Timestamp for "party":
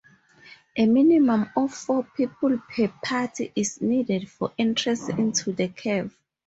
3.03-3.51